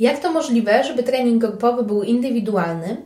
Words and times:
Jak 0.00 0.18
to 0.18 0.32
możliwe, 0.32 0.84
żeby 0.84 1.02
trening 1.02 1.40
grupowy 1.40 1.82
był 1.82 2.02
indywidualny? 2.02 2.96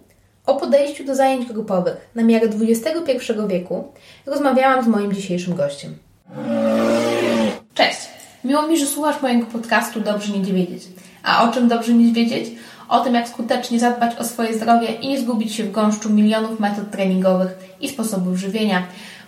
O 0.46 0.56
podejściu 0.56 1.04
do 1.04 1.14
zajęć 1.14 1.52
grupowych 1.52 1.96
na 2.14 2.22
miarę 2.22 2.48
XXI 2.60 3.32
wieku 3.48 3.84
rozmawiałam 4.26 4.84
z 4.84 4.88
moim 4.88 5.12
dzisiejszym 5.12 5.54
gościem. 5.54 5.94
Cześć! 7.74 8.00
Miło 8.44 8.62
mi, 8.62 8.78
że 8.78 8.86
słuchasz 8.86 9.22
mojego 9.22 9.46
podcastu 9.46 10.00
Dobrze 10.00 10.32
Nic 10.32 10.48
Wiedzieć. 10.48 10.82
A 11.22 11.48
o 11.48 11.52
czym 11.52 11.68
dobrze 11.68 11.92
nic 11.92 12.14
wiedzieć? 12.14 12.50
O 12.88 13.00
tym, 13.00 13.14
jak 13.14 13.28
skutecznie 13.28 13.80
zadbać 13.80 14.16
o 14.18 14.24
swoje 14.24 14.54
zdrowie 14.54 14.86
i 14.86 15.08
nie 15.08 15.20
zgubić 15.20 15.54
się 15.54 15.64
w 15.64 15.72
gąszczu 15.72 16.10
milionów 16.10 16.60
metod 16.60 16.90
treningowych 16.90 17.58
i 17.80 17.88
sposobów 17.88 18.36
żywienia, 18.36 18.82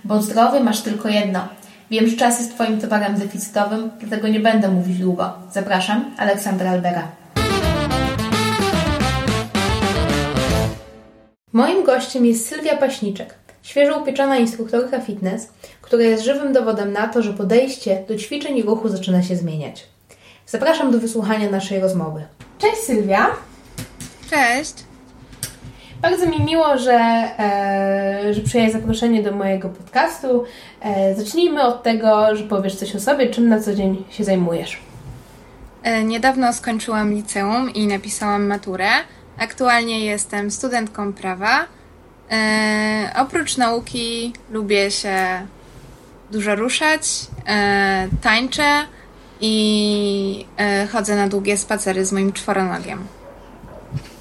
bo 0.04 0.22
zdrowie 0.22 0.60
masz 0.60 0.80
tylko 0.80 1.08
jedno. 1.08 1.48
Wiem, 1.90 2.06
że 2.08 2.16
czas 2.16 2.38
jest 2.38 2.54
Twoim 2.54 2.80
towarem 2.80 3.14
deficytowym, 3.14 3.90
dlatego 4.00 4.29
nie 4.29 4.40
będę 4.40 4.68
mówić 4.68 4.98
długo. 4.98 5.32
Zapraszam, 5.52 6.14
Aleksandra 6.18 6.70
Albera. 6.70 7.21
Moim 11.52 11.84
gościem 11.84 12.27
jest 12.27 12.48
Sylwia 12.48 12.77
Paśniczek, 12.77 13.34
świeżo 13.62 13.98
upieczona 13.98 14.37
instruktorka 14.37 15.01
fitness, 15.01 15.48
która 15.83 16.02
jest 16.02 16.24
żywym 16.24 16.52
dowodem 16.52 16.93
na 16.93 17.09
to, 17.09 17.23
że 17.23 17.33
podejście 17.33 18.05
do 18.09 18.16
ćwiczeń 18.16 18.56
i 18.56 18.62
ruchu 18.62 18.88
zaczyna 18.88 19.23
się 19.23 19.37
zmieniać. 19.37 19.87
Zapraszam 20.46 20.93
do 20.93 20.98
wysłuchania 20.98 21.51
naszej 21.51 21.80
rozmowy. 21.80 22.24
Cześć 22.59 22.77
Sylwia! 22.77 23.27
Cześć! 24.30 24.74
Bardzo 26.02 26.27
mi 26.27 26.45
miło, 26.45 26.79
że, 26.79 26.98
e, 27.38 28.34
że 28.34 28.71
zaproszenie 28.71 29.23
do 29.23 29.32
mojego 29.32 29.69
podcastu. 29.69 30.45
E, 30.80 31.15
zacznijmy 31.15 31.62
od 31.62 31.82
tego, 31.82 32.37
że 32.37 32.45
powiesz 32.45 32.77
coś 32.77 32.96
o 32.96 33.01
sobie, 33.01 33.30
czym 33.30 33.48
na 33.48 33.60
co 33.60 33.74
dzień 33.74 34.05
się 34.10 34.24
zajmujesz. 34.24 34.80
E, 35.82 36.05
niedawno 36.05 36.52
skończyłam 36.52 37.15
liceum 37.15 37.71
i 37.74 37.87
napisałam 37.87 38.46
maturę. 38.46 38.88
Aktualnie 39.42 40.05
jestem 40.05 40.51
studentką 40.51 41.12
prawa. 41.12 41.65
E, 42.30 43.12
oprócz 43.18 43.57
nauki 43.57 44.32
lubię 44.51 44.90
się 44.90 45.16
dużo 46.30 46.54
ruszać, 46.54 47.02
e, 47.48 48.09
tańczę 48.23 48.80
i 49.40 50.46
e, 50.59 50.87
chodzę 50.87 51.16
na 51.16 51.29
długie 51.29 51.57
spacery 51.57 52.04
z 52.04 52.13
moim 52.13 52.32
czworonogiem. 52.32 53.07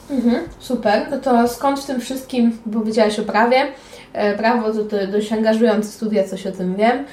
Mhm, 0.10 0.44
super. 0.60 1.08
No 1.12 1.18
to 1.18 1.48
skąd 1.48 1.80
w 1.80 1.86
tym 1.86 2.02
wszystkim, 2.02 2.58
bo 2.66 2.80
powiedziałaś 2.80 3.20
o 3.20 3.24
prawie, 3.24 3.68
e, 4.14 4.38
prawo 4.38 4.74
to, 4.74 4.84
to 4.84 5.08
dość 5.08 5.34
angażujące 5.34 5.90
studia, 5.90 6.24
coś 6.24 6.48
o 6.48 6.52
tym 6.52 6.76
wiem, 6.76 7.06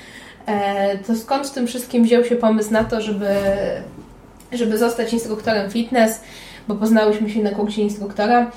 e, 0.47 0.99
to 0.99 1.17
skąd 1.17 1.47
w 1.47 1.51
tym 1.51 1.67
wszystkim 1.67 2.05
wziął 2.05 2.25
się 2.25 2.37
pomysł 2.37 2.73
na 2.73 2.85
to, 2.85 3.01
żeby, 3.01 3.29
żeby 4.53 4.79
zostać 4.79 5.13
instruktorem 5.13 5.71
fitness, 5.71 6.21
bo 6.69 6.75
poznałyśmy 6.75 7.31
się 7.31 7.43
na 7.43 7.51
kursie 7.51 7.83
instruktora, 7.83 8.51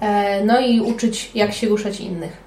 e, 0.00 0.44
no 0.44 0.60
i 0.60 0.80
uczyć, 0.80 1.30
jak 1.34 1.54
się 1.54 1.68
ruszać 1.68 2.00
innych. 2.00 2.44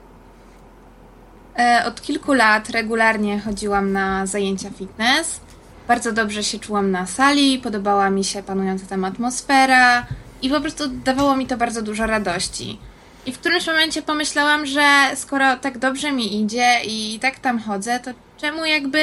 Od 1.88 2.02
kilku 2.02 2.34
lat 2.34 2.70
regularnie 2.70 3.40
chodziłam 3.40 3.92
na 3.92 4.26
zajęcia 4.26 4.70
fitness. 4.70 5.40
Bardzo 5.88 6.12
dobrze 6.12 6.44
się 6.44 6.60
czułam 6.60 6.92
na 6.92 7.08
sali, 7.08 7.60
podobała 7.60 8.10
mi 8.10 8.24
się 8.24 8.44
panująca 8.44 8.86
tam 8.86 9.06
atmosfera, 9.06 10.06
i 10.42 10.50
po 10.50 10.62
prostu 10.62 10.88
dawało 10.88 11.36
mi 11.36 11.48
to 11.48 11.58
bardzo 11.58 11.82
dużo 11.82 12.08
radości. 12.08 12.80
I 13.26 13.32
w 13.32 13.40
którymś 13.40 13.68
momencie 13.68 14.02
pomyślałam, 14.02 14.66
że 14.66 14.88
skoro 15.16 15.56
tak 15.56 15.78
dobrze 15.78 16.12
mi 16.12 16.42
idzie 16.42 16.80
i 16.86 17.20
tak 17.22 17.40
tam 17.40 17.60
chodzę, 17.60 18.00
to 18.00 18.12
czemu 18.38 18.66
jakby 18.66 19.00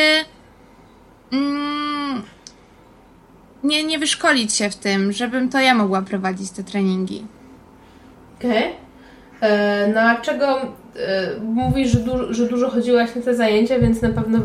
mm, 1.33 1.94
nie, 3.65 3.85
nie 3.85 3.99
wyszkolić 3.99 4.55
się 4.55 4.71
w 4.71 4.77
tym, 4.77 5.13
żebym 5.13 5.49
to 5.49 5.61
ja 5.61 5.75
mogła 5.75 6.03
prowadzić 6.03 6.51
te 6.51 6.65
treningi. 6.65 7.27
Okej. 8.39 8.51
Okay. 8.51 8.85
E, 9.41 9.89
no 9.95 10.01
a 10.01 10.21
czego 10.21 10.61
e, 10.63 10.67
mówisz, 11.43 11.91
że, 11.91 11.99
du 11.99 12.35
że 12.35 12.47
dużo 12.47 12.71
chodziłaś 12.71 13.15
na 13.15 13.23
te 13.23 13.35
zajęcia, 13.35 13.79
więc 13.79 14.03
na 14.03 14.09
pewno 14.09 14.39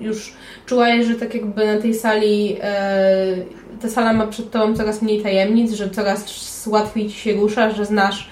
już 0.00 0.34
czułaś, 0.66 1.06
że 1.06 1.14
tak 1.14 1.34
jakby 1.34 1.66
na 1.66 1.82
tej 1.82 1.94
sali 1.94 2.56
e, 2.62 3.36
ta 3.82 3.88
sala 3.88 4.12
ma 4.12 4.26
przed 4.26 4.50
Tobą 4.50 4.76
coraz 4.76 5.02
mniej 5.02 5.22
tajemnic, 5.22 5.72
że 5.72 5.90
coraz 5.90 6.66
łatwiej 6.66 7.08
Ci 7.08 7.18
się 7.18 7.32
rusza, 7.32 7.70
że 7.70 7.84
znasz 7.84 8.30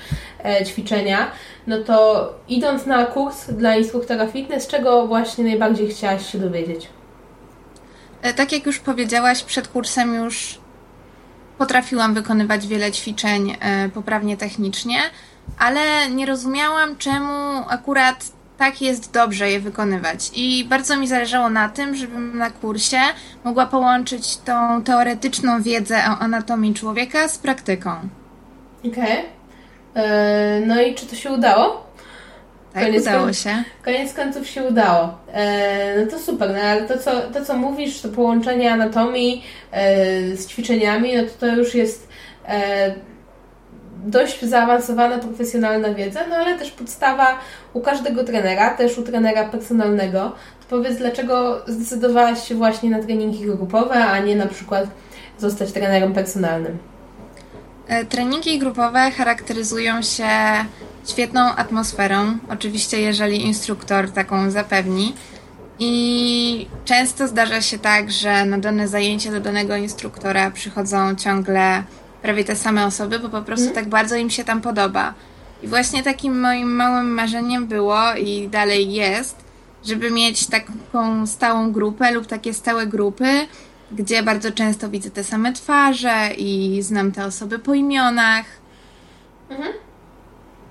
ćwiczenia, 0.66 1.30
no 1.66 1.78
to 1.78 2.28
idąc 2.48 2.86
na 2.86 3.06
kurs 3.06 3.50
dla 3.50 3.76
instruktora 3.76 4.26
fitness, 4.26 4.66
czego 4.66 5.06
właśnie 5.06 5.44
najbardziej 5.44 5.88
chciałaś 5.88 6.32
się 6.32 6.38
dowiedzieć? 6.38 6.88
Tak 8.36 8.52
jak 8.52 8.66
już 8.66 8.78
powiedziałaś, 8.78 9.42
przed 9.42 9.68
kursem 9.68 10.14
już 10.14 10.58
potrafiłam 11.58 12.14
wykonywać 12.14 12.66
wiele 12.66 12.92
ćwiczeń 12.92 13.56
poprawnie 13.94 14.36
technicznie, 14.36 14.98
ale 15.58 16.10
nie 16.10 16.26
rozumiałam, 16.26 16.96
czemu 16.96 17.64
akurat 17.68 18.32
tak 18.58 18.82
jest 18.82 19.12
dobrze 19.12 19.50
je 19.50 19.60
wykonywać. 19.60 20.30
I 20.34 20.64
bardzo 20.64 20.96
mi 20.96 21.08
zależało 21.08 21.50
na 21.50 21.68
tym, 21.68 21.94
żebym 21.94 22.38
na 22.38 22.50
kursie 22.50 23.00
mogła 23.44 23.66
połączyć 23.66 24.36
tą 24.36 24.82
teoretyczną 24.82 25.62
wiedzę 25.62 25.96
o 25.96 26.18
anatomii 26.18 26.74
człowieka 26.74 27.28
z 27.28 27.38
praktyką. 27.38 27.90
Okej. 28.78 28.92
Okay. 28.92 29.24
E, 29.94 30.60
no 30.66 30.82
i 30.82 30.94
czy 30.94 31.06
to 31.06 31.16
się 31.16 31.32
udało? 31.32 31.91
Tak, 32.72 32.84
koniec 32.84 33.02
udało 33.02 33.32
się. 33.32 33.64
Koniec 33.84 34.14
końców 34.14 34.46
się 34.46 34.62
udało. 34.62 35.18
E, 35.32 36.00
no 36.00 36.10
to 36.10 36.18
super, 36.18 36.50
no 36.54 36.60
ale 36.60 36.82
to 36.82 36.98
co, 36.98 37.20
to 37.20 37.44
co 37.44 37.56
mówisz, 37.56 38.00
to 38.00 38.08
połączenie 38.08 38.72
anatomii 38.72 39.44
e, 39.72 40.36
z 40.36 40.46
ćwiczeniami, 40.46 41.16
no 41.16 41.22
to 41.22 41.30
to 41.40 41.46
już 41.46 41.74
jest 41.74 42.08
e, 42.48 42.94
dość 44.04 44.44
zaawansowana, 44.44 45.18
profesjonalna 45.18 45.94
wiedza, 45.94 46.20
no 46.28 46.36
ale 46.36 46.58
też 46.58 46.70
podstawa 46.70 47.38
u 47.72 47.80
każdego 47.80 48.24
trenera, 48.24 48.70
też 48.70 48.98
u 48.98 49.02
trenera 49.02 49.44
personalnego. 49.44 50.20
To 50.60 50.66
powiedz, 50.68 50.98
dlaczego 50.98 51.62
zdecydowałaś 51.66 52.48
się 52.48 52.54
właśnie 52.54 52.90
na 52.90 53.02
treningi 53.02 53.44
grupowe, 53.44 53.94
a 53.94 54.18
nie 54.18 54.36
na 54.36 54.46
przykład 54.46 54.86
zostać 55.38 55.72
trenerem 55.72 56.12
personalnym? 56.12 56.78
E, 57.88 58.04
treningi 58.04 58.58
grupowe 58.58 59.10
charakteryzują 59.10 60.02
się 60.02 60.28
świetną 61.08 61.54
atmosferą, 61.54 62.38
oczywiście 62.48 63.00
jeżeli 63.00 63.46
instruktor 63.46 64.10
taką 64.10 64.50
zapewni. 64.50 65.14
I 65.78 66.66
często 66.84 67.28
zdarza 67.28 67.60
się 67.60 67.78
tak, 67.78 68.10
że 68.10 68.44
na 68.44 68.58
dane 68.58 68.88
zajęcie 68.88 69.30
do 69.30 69.40
danego 69.40 69.76
instruktora 69.76 70.50
przychodzą 70.50 71.14
ciągle 71.14 71.82
prawie 72.22 72.44
te 72.44 72.56
same 72.56 72.86
osoby, 72.86 73.18
bo 73.18 73.28
po 73.28 73.42
prostu 73.42 73.64
mm. 73.64 73.74
tak 73.74 73.88
bardzo 73.88 74.16
im 74.16 74.30
się 74.30 74.44
tam 74.44 74.60
podoba. 74.60 75.14
I 75.62 75.68
właśnie 75.68 76.02
takim 76.02 76.40
moim 76.40 76.74
małym 76.74 77.14
marzeniem 77.14 77.66
było 77.66 78.14
i 78.14 78.48
dalej 78.48 78.92
jest, 78.92 79.36
żeby 79.84 80.10
mieć 80.10 80.46
taką 80.46 81.26
stałą 81.26 81.72
grupę 81.72 82.12
lub 82.12 82.26
takie 82.26 82.54
stałe 82.54 82.86
grupy, 82.86 83.46
gdzie 83.92 84.22
bardzo 84.22 84.52
często 84.52 84.88
widzę 84.88 85.10
te 85.10 85.24
same 85.24 85.52
twarze 85.52 86.30
i 86.38 86.78
znam 86.82 87.12
te 87.12 87.24
osoby 87.24 87.58
po 87.58 87.74
imionach. 87.74 88.44
Mhm. 89.50 89.72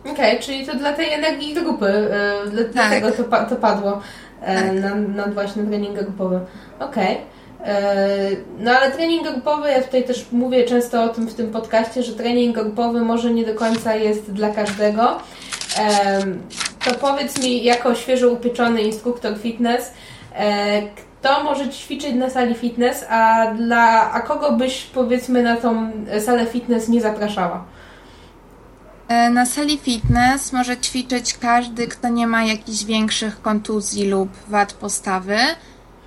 Okej, 0.01 0.13
okay, 0.13 0.39
czyli 0.39 0.65
to 0.65 0.75
dla 0.75 0.93
tej 0.93 1.13
energii 1.13 1.53
grupy, 1.53 2.09
yy, 2.55 2.63
tak. 2.63 2.73
dlatego 2.73 3.11
to, 3.11 3.45
to 3.49 3.55
padło 3.55 4.01
yy, 4.41 4.47
tak. 4.47 4.73
na, 4.73 4.95
na 4.95 5.25
właśnie 5.33 5.63
trening 5.63 5.99
grupowy. 5.99 6.39
Okej. 6.79 7.11
Okay. 7.13 7.17
E, 7.65 8.29
no 8.59 8.71
ale 8.71 8.91
trening 8.91 9.23
grupowy, 9.31 9.69
ja 9.69 9.81
tutaj 9.81 10.03
też 10.03 10.25
mówię 10.31 10.63
często 10.63 11.03
o 11.03 11.09
tym 11.09 11.27
w 11.27 11.33
tym 11.33 11.51
podcaście, 11.51 12.03
że 12.03 12.13
trening 12.13 12.55
grupowy 12.55 13.01
może 13.01 13.31
nie 13.31 13.45
do 13.45 13.55
końca 13.55 13.95
jest 13.95 14.31
dla 14.31 14.49
każdego. 14.49 15.19
To 16.85 16.95
powiedz 16.95 17.43
mi, 17.43 17.63
jako 17.63 17.95
świeżo 17.95 18.29
upieczony 18.29 18.81
instruktor 18.81 19.37
fitness, 19.37 19.93
e, 20.35 20.81
kto 20.81 21.43
może 21.43 21.69
ćwiczyć 21.69 22.15
na 22.15 22.29
sali 22.29 22.55
fitness, 22.55 23.05
a 23.09 23.45
dla 23.57 24.11
a 24.11 24.21
kogo 24.21 24.51
byś 24.51 24.83
powiedzmy 24.83 25.43
na 25.43 25.57
tą 25.57 25.91
salę 26.19 26.45
fitness 26.45 26.89
nie 26.89 27.01
zapraszała? 27.01 27.63
E, 29.11 29.29
na 29.29 29.45
sali 29.45 29.77
fitness 29.77 30.53
może 30.53 30.77
ćwiczyć 30.77 31.37
każdy, 31.37 31.87
kto 31.87 32.09
nie 32.09 32.27
ma 32.27 32.43
jakichś 32.43 32.83
większych 32.83 33.41
kontuzji 33.41 34.09
lub 34.09 34.29
wad 34.47 34.73
postawy. 34.73 35.37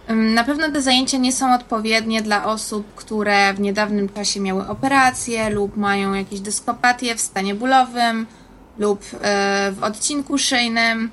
Na 0.09 0.45
pewno 0.45 0.71
te 0.71 0.83
zajęcia 0.83 1.19
nie 1.19 1.33
są 1.33 1.55
odpowiednie 1.55 2.23
dla 2.23 2.45
osób, 2.45 2.95
które 2.95 3.55
w 3.55 3.61
niedawnym 3.61 4.09
czasie 4.09 4.41
miały 4.41 4.69
operacje 4.69 5.51
lub 5.51 5.77
mają 5.77 6.15
jakieś 6.15 6.41
dyskopatie 6.41 7.15
w 7.15 7.21
stanie 7.21 7.55
bólowym 7.55 8.27
lub 8.79 9.01
e, 9.23 9.73
w 9.73 9.83
odcinku 9.83 10.39
szyjnym. 10.39 11.11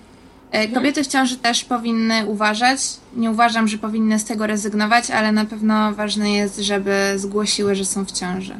E, 0.52 0.58
mhm. 0.58 0.74
Kobiety 0.74 1.04
w 1.04 1.08
ciąży 1.08 1.38
też 1.38 1.64
powinny 1.64 2.26
uważać. 2.26 2.80
Nie 3.16 3.32
uważam, 3.32 3.68
że 3.68 3.78
powinny 3.78 4.20
z 4.20 4.26
tego 4.26 4.48
rezygnować, 4.48 5.12
ale 5.12 5.32
na 5.32 5.46
pewno 5.46 5.94
ważne 5.94 6.32
jest, 6.32 6.60
żeby 6.60 7.14
zgłosiły, 7.16 7.76
że 7.76 7.86
są 7.86 8.06
w 8.06 8.12
ciąży. 8.12 8.56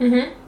Mhm. 0.00 0.43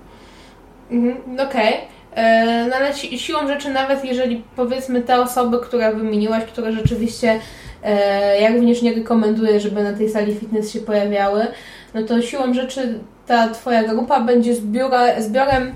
Mhm. 0.91 1.17
Okej. 1.35 1.75
Okay. 1.75 1.75
E, 2.15 2.67
no 2.71 2.77
ale 2.77 2.95
si 2.95 3.19
siłą 3.19 3.49
rzeczy, 3.49 3.71
nawet 3.71 4.05
jeżeli 4.05 4.45
powiedzmy 4.57 5.03
te 5.03 5.21
osoby, 5.21 5.59
które 5.59 5.95
wymieniłaś, 5.95 6.45
które 6.45 6.73
rzeczywiście 6.73 7.41
E, 7.87 8.41
ja 8.41 8.53
również 8.53 8.83
nie 8.83 8.95
rekomenduję, 8.95 9.61
żeby 9.61 9.83
na 9.83 9.93
tej 9.93 10.11
sali 10.11 10.35
fitness 10.35 10.73
się 10.73 10.81
pojawiały. 10.81 11.47
No 11.95 12.03
to 12.03 12.23
siłą 12.23 12.55
rzeczy 12.55 12.99
ta 13.27 13.49
Twoja 13.49 13.85
grupa 13.85 14.21
będzie 14.21 14.55
zbiora, 14.55 15.21
zbiorem 15.21 15.73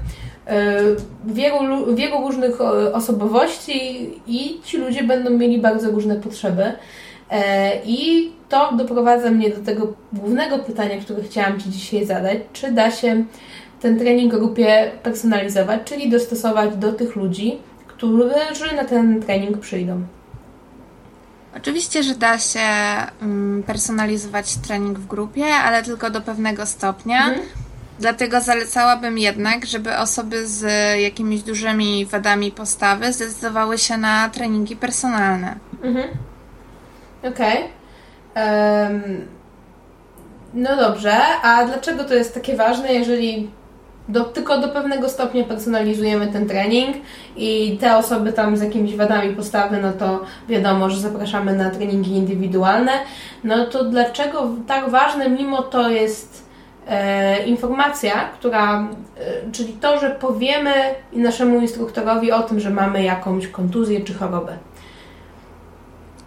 wielu, 1.27 1.95
wielu 1.95 2.21
różnych 2.21 2.61
osobowości 2.93 4.11
i 4.27 4.61
ci 4.65 4.77
ludzie 4.77 5.03
będą 5.03 5.31
mieli 5.31 5.59
bardzo 5.59 5.91
różne 5.91 6.17
potrzeby. 6.17 6.73
I 7.85 8.31
to 8.49 8.73
doprowadza 8.77 9.31
mnie 9.31 9.51
do 9.51 9.65
tego 9.65 9.93
głównego 10.12 10.59
pytania, 10.59 11.01
które 11.01 11.23
chciałam 11.23 11.61
Ci 11.61 11.71
dzisiaj 11.71 12.07
zadać. 12.07 12.39
Czy 12.53 12.73
da 12.73 12.91
się 12.91 13.25
ten 13.81 13.99
trening 13.99 14.32
grupie 14.32 14.91
personalizować, 15.03 15.81
czyli 15.85 16.11
dostosować 16.11 16.77
do 16.77 16.93
tych 16.93 17.17
ludzi, 17.17 17.59
którzy 17.87 18.77
na 18.77 18.85
ten 18.85 19.23
trening 19.23 19.59
przyjdą? 19.59 20.03
Oczywiście, 21.56 22.03
że 22.03 22.15
da 22.15 22.38
się 22.38 22.61
mm, 23.23 23.62
personalizować 23.62 24.56
trening 24.56 24.99
w 24.99 25.06
grupie, 25.06 25.44
ale 25.44 25.82
tylko 25.82 26.11
do 26.11 26.21
pewnego 26.21 26.67
stopnia. 26.67 27.29
Mhm. 27.29 27.47
Dlatego 27.99 28.41
zalecałabym 28.41 29.19
jednak, 29.19 29.67
żeby 29.67 29.97
osoby 29.97 30.47
z 30.47 30.62
jakimiś 31.00 31.43
dużymi 31.43 32.06
wadami 32.06 32.53
postawy 32.53 33.12
zdecydowały 33.12 33.79
się 33.79 33.97
na 33.97 34.29
treningi 34.29 34.76
personalne. 34.76 35.56
Mhm. 35.83 36.09
Okej. 37.23 37.65
Okay. 37.65 38.43
Um, 38.83 39.29
no 40.55 40.76
dobrze, 40.76 41.17
a 41.43 41.65
dlaczego 41.65 42.05
to 42.05 42.15
jest 42.15 42.35
takie 42.35 42.56
ważne, 42.56 42.93
jeżeli 42.93 43.50
do, 44.11 44.25
tylko 44.25 44.61
do 44.61 44.69
pewnego 44.69 45.09
stopnia 45.09 45.45
personalizujemy 45.45 46.27
ten 46.27 46.49
trening 46.49 46.97
i 47.37 47.79
te 47.81 47.97
osoby 47.97 48.33
tam 48.33 48.57
z 48.57 48.62
jakimiś 48.62 48.97
wadami 48.97 49.35
postawy, 49.35 49.79
no 49.83 49.93
to 49.93 50.25
wiadomo, 50.49 50.91
że 50.91 51.01
zapraszamy 51.01 51.57
na 51.57 51.71
treningi 51.71 52.11
indywidualne. 52.11 52.93
No 53.45 53.67
to 53.67 53.85
dlaczego 53.85 54.49
tak 54.67 54.91
ważne, 54.91 55.31
mimo 55.31 55.62
to 55.62 55.91
jest 55.91 56.47
e, 56.89 57.45
informacja, 57.47 58.12
która, 58.39 58.81
e, 58.81 59.53
czyli 59.53 59.73
to, 59.73 60.01
że 60.01 60.11
powiemy 60.11 60.73
naszemu 61.12 61.61
instruktorowi 61.61 62.33
o 62.33 62.43
tym, 62.43 62.61
że 62.61 62.71
mamy 62.71 63.03
jakąś 63.03 63.49
kontuzję 63.49 64.01
czy 64.01 64.15
chorobę. 64.15 64.57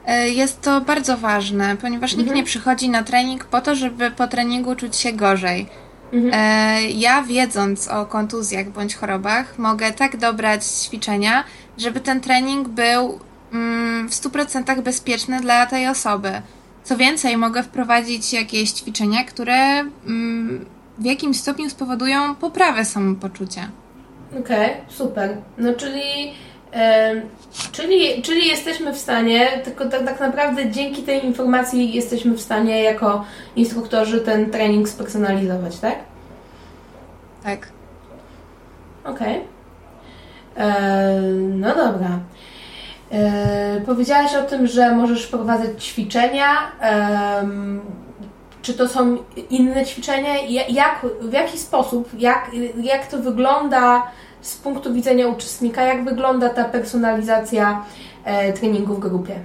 E, 0.06 0.30
jest 0.30 0.62
to 0.62 0.82
bardzo 0.82 1.18
ważne, 1.18 1.78
ponieważ 1.82 2.12
mhm. 2.12 2.26
nikt 2.26 2.36
nie 2.36 2.44
przychodzi 2.44 2.90
na 2.90 3.04
trening 3.04 3.46
po 3.46 3.62
to, 3.62 3.76
żeby 3.76 4.12
po 4.12 4.28
treningu 4.28 4.76
czuć 4.76 4.96
się 4.96 5.14
gorzej. 5.14 5.83
Mhm. 6.14 6.34
E, 6.34 6.82
ja 6.92 7.22
wiedząc 7.22 7.88
o 7.88 8.06
kontuzjach 8.06 8.70
bądź 8.70 8.96
chorobach, 8.96 9.60
mogę 9.60 9.92
tak 9.92 10.18
dobrać 10.18 10.66
ćwiczenia, 10.66 11.44
żeby 11.78 12.00
ten 12.00 12.22
trening 12.22 12.68
był 12.68 13.20
mm, 13.54 14.10
w 14.10 14.12
100% 14.12 14.82
bezpieczny 14.82 15.42
dla 15.42 15.66
tej 15.66 15.88
osoby. 15.88 16.32
Co 16.84 16.98
więcej, 16.98 17.38
mogę 17.38 17.64
wprowadzić 17.64 18.34
jakieś 18.34 18.72
ćwiczenia, 18.72 19.24
które 19.24 19.56
mm, 20.06 20.66
w 20.98 21.06
jakimś 21.06 21.40
stopniu 21.40 21.70
spowodują 21.70 22.36
poprawę 22.36 22.86
samopoczucia. 22.86 23.70
Okej, 24.40 24.72
okay, 24.72 24.82
super. 24.88 25.38
No 25.58 25.74
czyli, 25.74 26.34
czyli, 27.74 28.22
czyli 28.22 28.48
jesteśmy 28.48 28.94
w 28.94 28.98
stanie, 28.98 29.48
tylko 29.64 29.86
tak, 29.86 30.06
tak 30.06 30.20
naprawdę 30.20 30.72
dzięki 30.72 31.04
tej 31.04 31.26
informacji 31.26 31.94
jesteśmy 31.94 32.34
w 32.34 32.42
stanie 32.42 32.84
jako 32.84 33.26
instruktorzy 33.56 34.22
ten 34.22 34.52
trening 34.52 34.90
spersonalizować, 34.90 35.80
tak? 35.80 35.96
Tak. 37.44 37.68
Okej. 39.04 39.38
Okay. 39.38 40.66
E, 40.66 41.22
no 41.50 41.76
dobra. 41.76 42.20
E, 43.12 43.82
powiedziałaś 43.86 44.36
o 44.36 44.44
tym, 44.44 44.68
że 44.68 44.96
możesz 44.96 45.26
wprowadzać 45.26 45.86
ćwiczenia. 45.86 46.72
E, 46.82 47.48
czy 48.62 48.74
to 48.74 48.88
są 48.88 49.18
inne 49.50 49.86
ćwiczenia? 49.86 50.34
Jak, 50.70 51.06
w 51.22 51.34
jaki 51.34 51.58
sposób, 51.58 52.10
jak, 52.20 52.52
jak 52.84 53.08
to 53.08 53.18
wygląda 53.18 54.04
z 54.44 54.56
punktu 54.56 54.94
widzenia 54.94 55.28
uczestnika? 55.28 55.82
Jak 55.82 56.06
wygląda 56.06 56.50
ta 56.50 56.66
personalizacja 56.66 57.86
e, 58.24 58.54
treningu 58.54 58.96
w 58.96 59.00
grupie? 59.00 59.40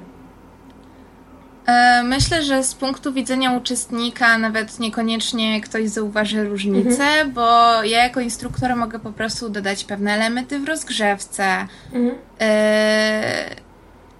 E, 1.66 2.02
myślę, 2.02 2.42
że 2.42 2.64
z 2.64 2.74
punktu 2.74 3.12
widzenia 3.12 3.52
uczestnika 3.52 4.38
nawet 4.38 4.80
niekoniecznie 4.80 5.60
ktoś 5.60 5.88
zauważy 5.88 6.44
różnicę, 6.44 7.04
mhm. 7.04 7.32
bo 7.32 7.82
ja 7.82 8.04
jako 8.04 8.20
instruktor 8.20 8.76
mogę 8.76 8.98
po 8.98 9.12
prostu 9.12 9.48
dodać 9.48 9.84
pewne 9.84 10.12
elementy 10.12 10.58
w 10.58 10.68
rozgrzewce. 10.68 11.44
Mhm. 11.92 12.14
E, 12.40 13.50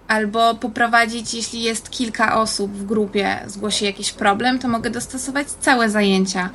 albo 0.09 0.55
poprowadzić, 0.55 1.35
jeśli 1.35 1.63
jest 1.63 1.91
kilka 1.91 2.41
osób 2.41 2.73
w 2.73 2.87
grupie, 2.87 3.39
zgłosi 3.47 3.85
jakiś 3.85 4.13
problem, 4.13 4.59
to 4.59 4.69
mogę 4.69 4.91
dostosować 4.91 5.49
całe 5.49 5.91
zajęcia 5.91 6.51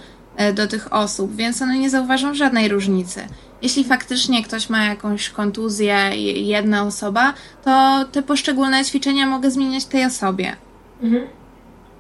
do 0.53 0.67
tych 0.67 0.93
osób, 0.93 1.35
więc 1.35 1.61
one 1.61 1.77
nie 1.79 1.89
zauważą 1.89 2.33
żadnej 2.33 2.67
różnicy. 2.67 3.27
Jeśli 3.61 3.83
faktycznie 3.83 4.43
ktoś 4.43 4.69
ma 4.69 4.85
jakąś 4.85 5.29
kontuzję, 5.29 5.95
jedna 6.35 6.83
osoba, 6.83 7.33
to 7.63 8.05
te 8.11 8.23
poszczególne 8.23 8.85
ćwiczenia 8.85 9.27
mogę 9.27 9.51
zmieniać 9.51 9.85
tej 9.85 10.05
osobie. 10.05 10.55
Mhm. 11.01 11.27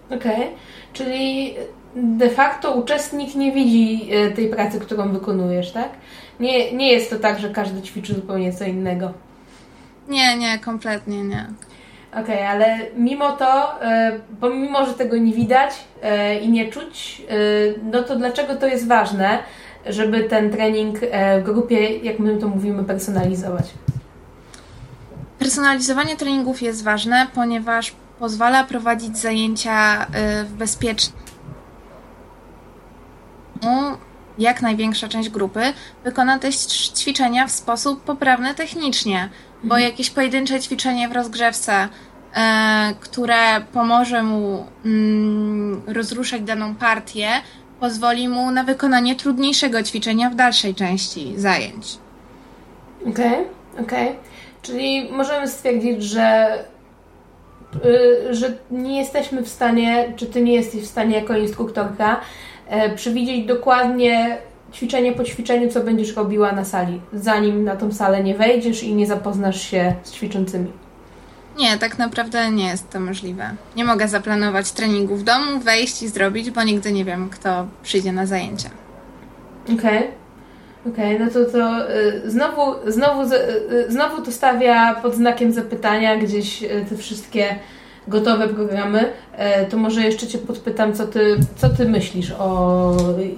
Okej. 0.05 0.35
Okay. 0.35 0.47
Czyli 0.93 1.53
de 1.95 2.29
facto 2.29 2.71
uczestnik 2.71 3.35
nie 3.35 3.51
widzi 3.51 4.09
e, 4.11 4.31
tej 4.31 4.49
pracy, 4.49 4.79
którą 4.79 5.13
wykonujesz, 5.13 5.71
tak? 5.71 5.89
Nie, 6.39 6.73
nie 6.73 6.91
jest 6.91 7.09
to 7.09 7.19
tak, 7.19 7.39
że 7.39 7.49
każdy 7.49 7.81
ćwiczy 7.81 8.13
zupełnie 8.13 8.53
co 8.53 8.65
innego. 8.65 9.13
Nie, 10.07 10.37
nie, 10.37 10.59
kompletnie 10.59 11.23
nie. 11.23 11.45
Okej, 12.13 12.23
okay, 12.23 12.47
ale 12.47 12.77
mimo 12.95 13.31
to, 13.31 13.81
e, 13.83 14.19
pomimo, 14.39 14.85
że 14.85 14.93
tego 14.93 15.17
nie 15.17 15.33
widać 15.33 15.73
e, 16.01 16.39
i 16.39 16.49
nie 16.49 16.71
czuć, 16.71 17.21
no 17.91 18.03
to 18.03 18.15
dlaczego 18.15 18.55
to 18.55 18.67
jest 18.67 18.87
ważne, 18.87 19.39
żeby 19.85 20.23
ten 20.23 20.51
trening 20.51 20.99
w 21.39 21.43
grupie, 21.43 21.97
jak 21.97 22.19
my 22.19 22.37
to 22.37 22.47
mówimy, 22.47 22.83
personalizować? 22.83 23.65
Personalizowanie 25.39 26.15
treningów 26.15 26.61
jest 26.61 26.83
ważne, 26.83 27.27
ponieważ 27.35 27.93
pozwala 28.19 28.63
prowadzić 28.63 29.17
zajęcia 29.17 30.05
w 30.45 30.53
bezpieczny 30.53 31.23
jak 34.37 34.61
największa 34.61 35.07
część 35.07 35.29
grupy 35.29 35.73
wykona 36.03 36.39
te 36.39 36.49
ćwiczenia 36.95 37.47
w 37.47 37.51
sposób 37.51 38.03
poprawny 38.03 38.55
technicznie, 38.55 39.29
bo 39.63 39.77
jakieś 39.77 40.09
pojedyncze 40.09 40.59
ćwiczenie 40.59 41.09
w 41.09 41.11
rozgrzewce, 41.11 41.73
e, 42.35 42.93
które 42.99 43.61
pomoże 43.73 44.23
mu 44.23 44.65
mm, 44.85 45.81
rozruszać 45.87 46.41
daną 46.41 46.75
partię, 46.75 47.27
pozwoli 47.79 48.27
mu 48.27 48.51
na 48.51 48.63
wykonanie 48.63 49.15
trudniejszego 49.15 49.83
ćwiczenia 49.83 50.29
w 50.29 50.35
dalszej 50.35 50.75
części 50.75 51.33
zajęć. 51.37 51.97
Okej, 53.01 53.25
okay, 53.27 53.83
okej. 53.85 54.07
Okay. 54.07 54.15
Czyli 54.61 55.09
możemy 55.11 55.47
stwierdzić, 55.47 56.03
że 56.03 56.57
Y, 57.85 58.33
że 58.33 58.53
nie 58.71 58.97
jesteśmy 58.97 59.41
w 59.41 59.49
stanie, 59.49 60.13
czy 60.15 60.25
ty 60.25 60.41
nie 60.41 60.53
jesteś 60.53 60.81
w 60.81 60.87
stanie 60.87 61.15
jako 61.15 61.37
instruktorka 61.37 62.21
e, 62.67 62.95
przewidzieć 62.95 63.45
dokładnie 63.45 64.37
ćwiczenie 64.73 65.11
po 65.11 65.23
ćwiczeniu, 65.23 65.71
co 65.71 65.79
będziesz 65.79 66.15
robiła 66.15 66.51
na 66.51 66.65
sali, 66.65 67.01
zanim 67.13 67.63
na 67.63 67.75
tą 67.75 67.91
salę 67.91 68.23
nie 68.23 68.35
wejdziesz 68.35 68.83
i 68.83 68.95
nie 68.95 69.07
zapoznasz 69.07 69.61
się 69.61 69.95
z 70.03 70.11
ćwiczącymi. 70.11 70.71
Nie, 71.57 71.77
tak 71.77 71.97
naprawdę 71.97 72.51
nie 72.51 72.67
jest 72.67 72.89
to 72.89 72.99
możliwe. 72.99 73.49
Nie 73.75 73.85
mogę 73.85 74.07
zaplanować 74.07 74.71
treningu 74.71 75.15
w 75.15 75.23
domu, 75.23 75.59
wejść 75.59 76.03
i 76.03 76.07
zrobić, 76.07 76.51
bo 76.51 76.63
nigdy 76.63 76.91
nie 76.91 77.05
wiem, 77.05 77.29
kto 77.29 77.67
przyjdzie 77.83 78.11
na 78.11 78.25
zajęcia. 78.25 78.69
Okej. 79.63 79.77
Okay. 79.77 80.23
Okej, 80.87 81.15
okay, 81.15 81.25
no 81.25 81.31
to, 81.31 81.51
to 81.51 81.91
y, 81.91 82.31
znowu, 82.31 82.61
znowu, 82.87 83.33
y, 83.33 83.37
y, 83.71 83.91
znowu 83.91 84.21
to 84.21 84.31
stawia 84.31 84.95
pod 84.95 85.15
znakiem 85.15 85.51
zapytania 85.51 86.17
gdzieś 86.17 86.63
y, 86.63 86.85
te 86.89 86.97
wszystkie 86.97 87.55
gotowe 88.07 88.47
programy. 88.47 89.11
E, 89.31 89.65
to 89.65 89.77
może 89.77 90.01
jeszcze 90.01 90.27
Cię 90.27 90.37
podpytam, 90.37 90.93
co 90.93 91.07
Ty, 91.07 91.37
co 91.55 91.69
ty 91.69 91.89
myślisz 91.89 92.31
o 92.39 92.91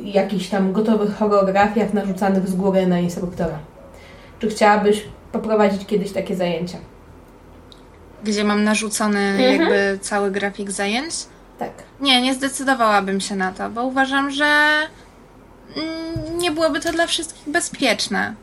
jakichś 0.04 0.48
tam 0.48 0.74
gotowych 0.74 1.16
choreografiach 1.18 1.94
narzucanych 1.94 2.48
z 2.48 2.56
góry 2.56 2.88
na 2.88 3.00
instruktora? 3.00 3.60
Czy 4.40 4.50
chciałabyś 4.50 5.06
poprowadzić 5.32 5.86
kiedyś 5.86 6.12
takie 6.12 6.36
zajęcia? 6.36 6.78
Gdzie 8.24 8.44
mam 8.44 8.64
narzucony 8.64 9.20
mhm. 9.20 9.52
jakby 9.52 10.00
cały 10.02 10.32
grafik 10.32 10.72
zajęć? 10.72 11.14
Tak. 11.60 11.72
Nie, 12.02 12.22
nie 12.22 12.34
zdecydowałabym 12.34 13.22
się 13.22 13.36
na 13.36 13.52
to, 13.52 13.70
bo 13.70 13.84
uważam, 13.84 14.32
że 14.32 14.46
Mm, 15.78 16.40
nie 16.40 16.52
byłoby 16.52 16.80
to 16.80 16.92
dla 16.92 17.08
wszystkich 17.08 17.50
bezpieczne. 17.54 18.34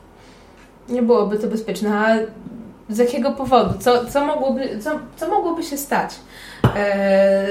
Nie 0.88 1.02
byłoby 1.02 1.38
to 1.38 1.49
bezpieczne, 1.49 1.99
a 1.99 2.17
z 2.93 2.99
jakiego 2.99 3.33
powodu? 3.33 3.79
Co, 3.79 4.05
co, 4.05 4.27
mogłoby, 4.27 4.79
co, 4.79 4.91
co 5.17 5.29
mogłoby 5.29 5.63
się 5.63 5.77
stać? 5.77 6.15
E, 6.77 7.47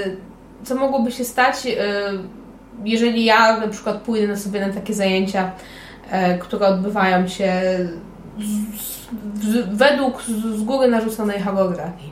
co 0.63 0.75
mogłoby 0.75 1.11
się 1.11 1.25
stać, 1.25 1.55
e, 1.65 1.73
jeżeli 2.83 3.25
ja 3.25 3.59
na 3.59 3.67
przykład 3.67 3.97
pójdę 3.97 4.27
na 4.27 4.37
sobie 4.37 4.67
na 4.67 4.73
takie 4.73 4.93
zajęcia, 4.93 5.51
e, 6.11 6.37
które 6.37 6.67
odbywają 6.67 7.27
się 7.27 7.51
z, 8.39 9.43
z, 9.43 9.77
według 9.77 10.23
z 10.23 10.63
góry 10.63 10.87
narzuconej 10.87 11.41
choreografii? 11.41 12.11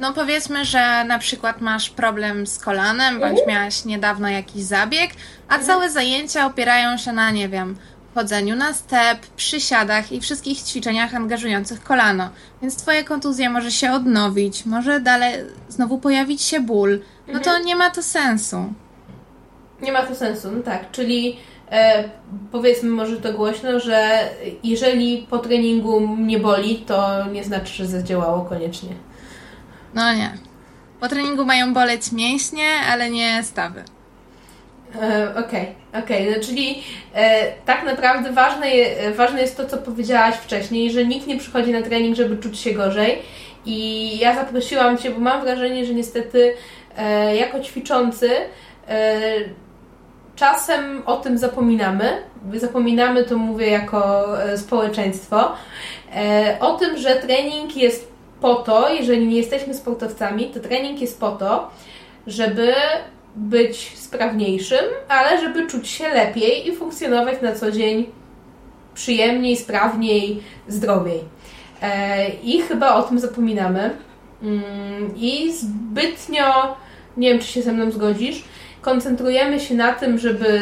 No 0.00 0.12
powiedzmy, 0.12 0.64
że 0.64 1.04
na 1.04 1.18
przykład 1.18 1.60
masz 1.60 1.90
problem 1.90 2.46
z 2.46 2.58
kolanem, 2.58 3.20
bądź 3.20 3.38
mhm. 3.38 3.48
miałaś 3.48 3.84
niedawno 3.84 4.28
jakiś 4.28 4.62
zabieg, 4.62 5.10
a 5.48 5.54
mhm. 5.54 5.66
całe 5.66 5.90
zajęcia 5.90 6.46
opierają 6.46 6.96
się 6.96 7.12
na, 7.12 7.30
nie 7.30 7.48
wiem, 7.48 7.76
chodzeniu 8.14 8.56
na 8.56 8.72
step, 8.72 9.26
przysiadach 9.36 10.12
i 10.12 10.20
wszystkich 10.20 10.62
ćwiczeniach 10.62 11.14
angażujących 11.14 11.82
kolano. 11.82 12.30
Więc 12.62 12.76
twoja 12.76 13.04
kontuzja 13.04 13.50
może 13.50 13.70
się 13.70 13.92
odnowić, 13.92 14.66
może 14.66 15.00
dalej 15.00 15.34
znowu 15.68 15.98
pojawić 15.98 16.42
się 16.42 16.60
ból. 16.60 17.00
No 17.26 17.38
mhm. 17.38 17.44
to 17.44 17.64
nie 17.64 17.76
ma 17.76 17.90
to 17.90 18.02
sensu. 18.02 18.72
Nie 19.82 19.92
ma 19.92 20.02
to 20.02 20.14
sensu, 20.14 20.50
no 20.50 20.62
tak. 20.62 20.90
Czyli 20.90 21.36
e, 21.70 22.04
powiedzmy 22.52 22.90
może 22.90 23.16
to 23.16 23.32
głośno, 23.32 23.80
że 23.80 24.28
jeżeli 24.64 25.26
po 25.30 25.38
treningu 25.38 26.00
mnie 26.00 26.38
boli, 26.38 26.76
to 26.76 27.26
nie 27.26 27.44
znaczy, 27.44 27.72
że 27.72 27.86
zadziałało 27.86 28.44
koniecznie. 28.44 28.90
No 29.94 30.14
nie. 30.14 30.38
Po 31.00 31.08
treningu 31.08 31.44
mają 31.44 31.74
boleć 31.74 32.12
mięśnie, 32.12 32.66
ale 32.90 33.10
nie 33.10 33.42
stawy. 33.42 33.84
E, 34.94 35.30
okej, 35.30 35.42
okay, 35.42 36.02
okej. 36.02 36.28
Okay. 36.28 36.36
No, 36.36 36.44
czyli 36.46 36.82
e, 37.14 37.52
tak 37.52 37.84
naprawdę 37.84 38.32
ważne, 38.32 38.70
je, 38.70 39.12
ważne 39.12 39.40
jest 39.40 39.56
to, 39.56 39.66
co 39.66 39.78
powiedziałaś 39.78 40.34
wcześniej, 40.34 40.90
że 40.90 41.06
nikt 41.06 41.26
nie 41.26 41.38
przychodzi 41.38 41.72
na 41.72 41.82
trening, 41.82 42.16
żeby 42.16 42.36
czuć 42.36 42.58
się 42.58 42.72
gorzej. 42.72 43.18
I 43.66 44.18
ja 44.18 44.34
zaprosiłam 44.34 44.98
Cię, 44.98 45.10
bo 45.10 45.20
mam 45.20 45.40
wrażenie, 45.40 45.86
że 45.86 45.94
niestety 45.94 46.54
e, 46.98 47.36
jako 47.36 47.60
ćwiczący 47.60 48.30
e, 48.88 49.20
czasem 50.36 51.02
o 51.06 51.16
tym 51.16 51.38
zapominamy. 51.38 52.22
Zapominamy, 52.54 53.24
to 53.24 53.36
mówię 53.36 53.70
jako 53.70 54.42
e, 54.44 54.58
społeczeństwo, 54.58 55.52
e, 56.14 56.56
o 56.60 56.72
tym, 56.72 56.98
że 56.98 57.16
trening 57.16 57.76
jest 57.76 58.12
po 58.40 58.54
to, 58.54 58.88
jeżeli 58.94 59.26
nie 59.26 59.36
jesteśmy 59.36 59.74
sportowcami, 59.74 60.46
to 60.46 60.60
trening 60.60 61.00
jest 61.00 61.20
po 61.20 61.30
to, 61.30 61.70
żeby 62.26 62.72
być 63.36 63.92
sprawniejszym, 63.98 64.84
ale 65.08 65.40
żeby 65.40 65.66
czuć 65.66 65.88
się 65.88 66.08
lepiej 66.08 66.68
i 66.68 66.76
funkcjonować 66.76 67.42
na 67.42 67.54
co 67.54 67.72
dzień 67.72 68.06
przyjemniej, 68.94 69.56
sprawniej, 69.56 70.42
zdrowiej. 70.68 71.20
E, 71.82 72.28
I 72.28 72.62
chyba 72.62 72.94
o 72.94 73.02
tym 73.02 73.18
zapominamy. 73.18 73.90
Mm, 74.42 75.16
I 75.16 75.52
zbytnio, 75.52 76.76
nie 77.16 77.28
wiem 77.28 77.38
czy 77.38 77.46
się 77.46 77.62
ze 77.62 77.72
mną 77.72 77.90
zgodzisz, 77.90 78.44
koncentrujemy 78.80 79.60
się 79.60 79.74
na 79.74 79.94
tym, 79.94 80.18
żeby 80.18 80.60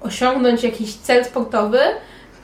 osiągnąć 0.00 0.62
jakiś 0.62 0.94
cel 0.94 1.24
sportowy, 1.24 1.78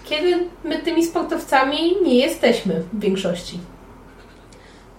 kiedy 0.05 0.47
my 0.65 0.79
tymi 0.79 1.05
sportowcami 1.05 1.97
nie 2.03 2.15
jesteśmy 2.15 2.83
w 2.93 3.01
większości. 3.01 3.59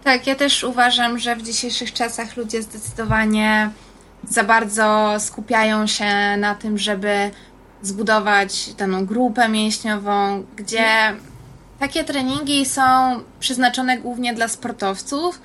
Tak, 0.03 0.27
ja 0.27 0.35
też 0.35 0.63
uważam, 0.63 1.19
że 1.19 1.35
w 1.35 1.41
dzisiejszych 1.41 1.93
czasach 1.93 2.37
ludzie 2.37 2.61
zdecydowanie 2.61 3.69
za 4.23 4.43
bardzo 4.43 5.15
skupiają 5.19 5.87
się 5.87 6.37
na 6.37 6.55
tym, 6.55 6.77
żeby 6.77 7.31
zbudować 7.81 8.73
daną 8.73 9.05
grupę 9.05 9.49
mięśniową, 9.49 10.43
gdzie 10.55 10.85
takie 11.79 12.03
treningi 12.03 12.65
są 12.65 12.81
przeznaczone 13.39 13.97
głównie 13.97 14.33
dla 14.33 14.47
sportowców 14.47 15.41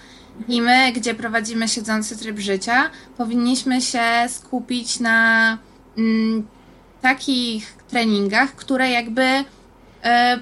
i 0.48 0.62
my, 0.62 0.92
gdzie 0.92 1.14
prowadzimy 1.14 1.68
siedzący 1.68 2.18
tryb 2.18 2.38
życia, 2.38 2.90
powinniśmy 3.16 3.80
się 3.80 4.02
skupić 4.28 5.00
na 5.00 5.58
mm, 5.98 6.46
takich 7.02 7.76
treningach, 7.88 8.54
które 8.54 8.90
jakby 8.90 9.22
y, 9.22 9.44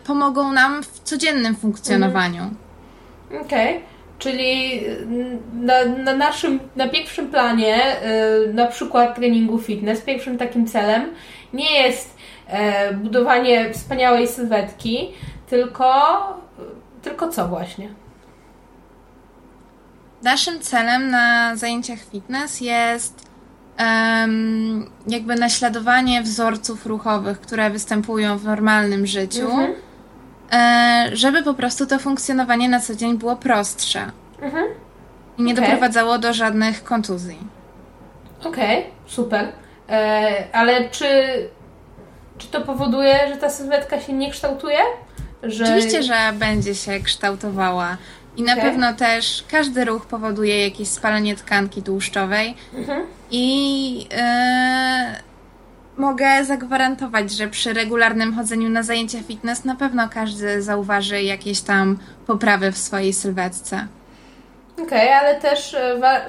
pomogą 0.05 0.53
nam 0.53 0.83
w 0.83 1.01
codziennym 1.01 1.57
funkcjonowaniu. 1.57 2.51
Okej. 3.41 3.77
Okay. 3.77 3.94
Czyli 4.25 4.83
na, 5.55 5.85
na 5.85 6.15
naszym, 6.15 6.61
na 6.77 6.89
pierwszym 6.89 7.29
planie, 7.31 7.97
yy, 8.47 8.55
na 8.55 8.67
przykład 8.67 9.15
treningu 9.15 9.59
fitness, 9.59 10.01
pierwszym 10.01 10.39
takim 10.39 10.67
celem 10.67 11.11
nie 11.53 11.83
jest 11.83 12.17
yy, 12.49 12.97
budowanie 12.97 13.73
wspaniałej 13.73 14.29
sylwetki, 14.29 15.09
tylko, 15.49 15.93
tylko 17.03 17.29
co 17.29 17.49
właśnie? 17.49 17.89
Naszym 20.23 20.61
celem 20.61 21.11
na 21.11 21.57
zajęciach 21.57 21.99
fitness 22.13 22.61
jest 22.61 23.29
um, 23.79 24.91
jakby 25.07 25.35
naśladowanie 25.35 26.23
wzorców 26.23 26.87
ruchowych, 26.87 27.41
które 27.41 27.71
występują 27.71 28.39
w 28.39 28.45
normalnym 28.45 29.07
życiu. 29.07 29.51
Mhm 29.51 29.75
E, 29.75 29.94
żeby 31.13 31.43
po 31.43 31.55
prostu 31.55 31.87
to 31.87 31.99
funkcjonowanie 31.99 32.69
na 32.69 32.81
co 32.81 32.95
dzień 32.95 33.19
było 33.19 33.37
prostsze. 33.37 34.11
Mhm. 34.43 34.65
I 35.39 35.43
nie 35.43 35.53
okay. 35.53 35.65
doprowadzało 35.65 36.19
do 36.19 36.33
żadnych 36.33 36.85
kontuzji. 36.85 37.39
Okej, 38.41 38.79
okay, 38.79 38.91
super. 39.07 39.53
E, 39.89 40.45
ale 40.53 40.91
czy, 40.91 41.07
czy 42.39 42.47
to 42.49 42.61
powoduje, 42.61 43.19
że 43.29 43.37
ta 43.37 43.51
sylwetka 43.51 44.01
się 44.01 44.13
nie 44.13 44.31
kształtuje? 44.31 44.79
Że... 45.43 45.65
Oczywiście, 45.65 46.03
że 46.03 46.33
będzie 46.35 46.75
się 46.75 47.01
kształtowała. 47.01 47.97
I 48.37 48.43
na 48.43 48.53
okay. 48.53 48.65
pewno 48.65 48.95
też 48.95 49.45
każdy 49.51 49.85
ruch 49.85 50.07
powoduje 50.07 50.65
jakieś 50.65 50.89
spalenie 50.89 51.37
tkanki 51.37 51.83
tłuszczowej. 51.83 52.55
Mhm. 52.75 53.07
I 53.31 54.09
e, 54.13 55.23
mogę 55.97 56.45
zagwarantować, 56.45 57.31
że 57.31 57.49
przy 57.49 57.73
regularnym 57.73 58.35
chodzeniu 58.35 58.69
na 58.69 58.83
zajęcia 58.83 59.19
fitness 59.23 59.65
na 59.65 59.77
pewno 59.77 60.09
każdy 60.09 60.63
zauważy 60.63 61.23
jakieś 61.23 61.61
tam 61.61 61.99
poprawy 62.27 62.73
w 62.73 62.79
swojej 62.79 63.13
sylwetce. 63.13 63.87
Okej, 64.75 64.87
okay, 64.87 65.15
ale 65.15 65.41
też 65.41 65.75
e, 65.75 65.99
wa 65.99 66.21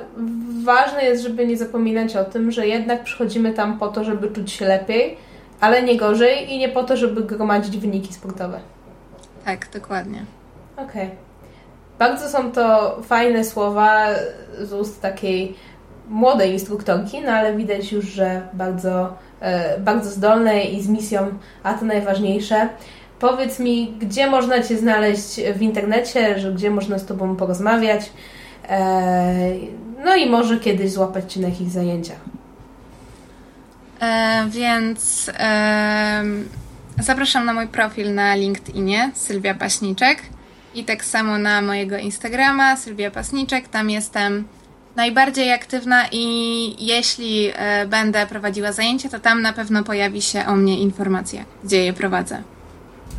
ważne 0.63 1.03
jest, 1.03 1.24
żeby 1.24 1.48
nie 1.48 1.57
zapominać 1.57 2.15
o 2.15 2.24
tym, 2.24 2.51
że 2.51 2.67
jednak 2.67 3.03
przychodzimy 3.03 3.53
tam 3.53 3.79
po 3.79 3.88
to, 3.88 4.03
żeby 4.03 4.31
czuć 4.31 4.51
się 4.51 4.65
lepiej, 4.65 5.17
ale 5.60 5.84
nie 5.84 5.98
gorzej 5.98 6.53
i 6.53 6.57
nie 6.57 6.69
po 6.69 6.84
to, 6.84 6.98
żeby 6.98 7.24
gromadzić 7.24 7.77
wyniki 7.77 8.13
sportowe. 8.13 8.60
Tak, 9.45 9.69
dokładnie. 9.74 10.25
Okej. 10.77 10.86
Okay. 10.86 11.10
Bardzo 12.00 12.29
są 12.29 12.51
to 12.51 12.98
fajne 13.01 13.43
słowa 13.43 14.05
z 14.62 14.74
ust 14.74 15.01
takiej 15.01 15.55
młodej 16.09 16.51
instruktorki, 16.51 17.21
no 17.21 17.31
ale 17.31 17.55
widać 17.55 17.91
już, 17.91 18.05
że 18.05 18.41
bardzo 18.53 19.13
E, 19.45 19.79
bardzo 19.79 20.09
zdolnej 20.09 20.75
i 20.75 20.81
z 20.81 20.88
misją, 20.88 21.38
a 21.63 21.74
to 21.74 21.85
najważniejsze. 21.85 22.69
Powiedz 23.19 23.59
mi, 23.59 23.93
gdzie 24.00 24.29
można 24.29 24.63
Cię 24.63 24.77
znaleźć 24.77 25.41
w 25.55 25.62
internecie, 25.62 26.39
że 26.39 26.53
gdzie 26.53 26.71
można 26.71 27.00
z 27.00 27.05
Tobą 27.05 27.35
porozmawiać, 27.35 28.12
e, 28.69 29.50
no 30.05 30.15
i 30.15 30.29
może 30.29 30.59
kiedyś 30.59 30.91
złapać 30.91 31.33
Cię 31.33 31.39
na 31.39 31.47
jakichś 31.47 31.71
zajęciach. 31.71 32.19
E, 34.01 34.45
więc 34.50 35.31
e, 35.39 36.24
zapraszam 37.00 37.45
na 37.45 37.53
mój 37.53 37.67
profil 37.67 38.13
na 38.13 38.35
LinkedInie, 38.35 39.12
Sylwia 39.13 39.53
Paśniczek 39.53 40.17
i 40.75 40.83
tak 40.83 41.05
samo 41.05 41.38
na 41.38 41.62
mojego 41.62 41.97
Instagrama, 41.97 42.77
Sylwia 42.77 43.12
Pasniczek, 43.12 43.67
tam 43.67 43.89
jestem 43.89 44.43
najbardziej 44.96 45.54
aktywna 45.54 46.06
i 46.12 46.86
jeśli 46.86 47.52
e, 47.56 47.88
będę 47.88 48.28
prowadziła 48.28 48.72
zajęcia, 48.72 49.10
to 49.10 49.20
tam 49.20 49.42
na 49.42 49.54
pewno 49.54 49.84
pojawi 49.84 50.22
się 50.22 50.46
o 50.48 50.56
mnie 50.56 50.80
informacja, 50.80 51.46
gdzie 51.64 51.86
je 51.86 51.94
prowadzę. 51.94 52.42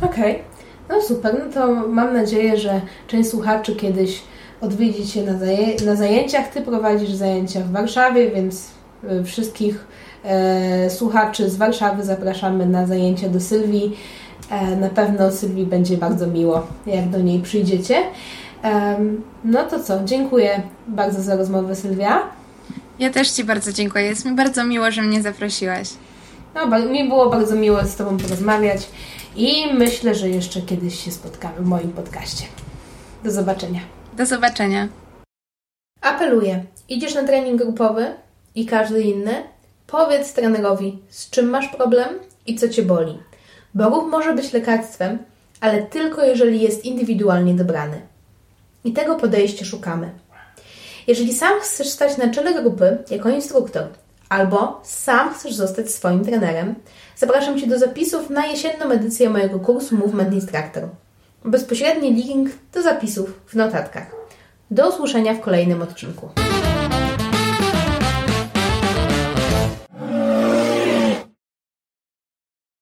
Okej, 0.01 0.31
okay. 0.31 0.43
no 0.89 1.01
super. 1.01 1.35
No 1.45 1.53
to 1.53 1.67
mam 1.87 2.13
nadzieję, 2.13 2.57
że 2.57 2.81
część 3.07 3.29
słuchaczy 3.29 3.75
kiedyś 3.75 4.21
odwiedzi 4.61 5.07
Cię 5.07 5.23
na, 5.23 5.33
na 5.85 5.95
zajęciach. 5.95 6.47
Ty 6.47 6.61
prowadzisz 6.61 7.09
zajęcia 7.09 7.59
w 7.59 7.71
Warszawie, 7.71 8.31
więc 8.31 8.67
e, 9.03 9.23
wszystkich 9.23 9.85
e, 10.23 10.89
słuchaczy 10.89 11.49
z 11.49 11.55
Warszawy 11.55 12.03
zapraszamy 12.03 12.65
na 12.65 12.87
zajęcia 12.87 13.29
do 13.29 13.39
Sylwii. 13.39 13.97
E, 14.49 14.75
na 14.75 14.89
pewno 14.89 15.31
Sylwii 15.31 15.65
będzie 15.65 15.97
bardzo 15.97 16.27
miło, 16.27 16.67
jak 16.85 17.09
do 17.09 17.19
niej 17.19 17.39
przyjdziecie. 17.39 18.03
No 19.43 19.63
to 19.63 19.79
co, 19.79 20.03
dziękuję 20.05 20.61
bardzo 20.87 21.21
za 21.21 21.35
rozmowę, 21.35 21.75
Sylwia. 21.75 22.23
Ja 22.99 23.09
też 23.09 23.29
Ci 23.29 23.43
bardzo 23.43 23.73
dziękuję. 23.73 24.05
Jest 24.05 24.25
mi 24.25 24.35
bardzo 24.35 24.63
miło, 24.63 24.91
że 24.91 25.01
mnie 25.01 25.21
zaprosiłaś. 25.21 25.89
No, 26.55 26.79
mi 26.79 27.07
było 27.07 27.29
bardzo 27.29 27.55
miło 27.55 27.83
z 27.83 27.95
Tobą 27.95 28.17
porozmawiać 28.17 28.89
i 29.35 29.73
myślę, 29.73 30.15
że 30.15 30.29
jeszcze 30.29 30.61
kiedyś 30.61 31.05
się 31.05 31.11
spotkamy 31.11 31.55
w 31.59 31.65
moim 31.65 31.89
podcaście. 31.89 32.45
Do 33.23 33.31
zobaczenia. 33.31 33.79
Do 34.17 34.25
zobaczenia. 34.25 34.87
Apeluję. 36.01 36.63
Idziesz 36.89 37.15
na 37.15 37.23
trening 37.23 37.61
grupowy 37.61 38.05
i 38.55 38.65
każdy 38.65 39.01
inny? 39.01 39.43
Powiedz 39.87 40.33
trenerowi, 40.33 40.99
z 41.09 41.29
czym 41.29 41.49
masz 41.49 41.67
problem 41.67 42.07
i 42.47 42.55
co 42.55 42.69
Cię 42.69 42.83
boli. 42.83 43.19
Bo 43.73 43.89
ruch 43.89 44.07
może 44.09 44.33
być 44.33 44.53
lekarstwem, 44.53 45.17
ale 45.61 45.83
tylko 45.83 46.23
jeżeli 46.23 46.61
jest 46.61 46.85
indywidualnie 46.85 47.53
dobrany. 47.53 48.01
I 48.83 48.93
tego 48.93 49.15
podejścia 49.15 49.65
szukamy. 49.65 50.09
Jeżeli 51.07 51.33
sam 51.33 51.59
chcesz 51.61 51.89
stać 51.89 52.17
na 52.17 52.29
czele 52.29 52.61
grupy 52.61 52.97
jako 53.09 53.29
instruktor, 53.29 53.87
albo 54.29 54.81
sam 54.83 55.33
chcesz 55.33 55.53
zostać 55.53 55.91
swoim 55.91 56.25
trenerem, 56.25 56.75
zapraszam 57.15 57.59
Cię 57.59 57.67
do 57.67 57.79
zapisów 57.79 58.29
na 58.29 58.45
jesienną 58.45 58.91
edycję 58.91 59.29
mojego 59.29 59.59
kursu 59.59 59.97
Movement 59.97 60.33
Instructor. 60.33 60.83
Bezpośredni 61.45 62.13
link 62.13 62.49
do 62.73 62.81
zapisów 62.81 63.41
w 63.45 63.55
notatkach. 63.55 64.15
Do 64.71 64.89
usłyszenia 64.89 65.33
w 65.33 65.39
kolejnym 65.39 65.81
odcinku. 65.81 66.29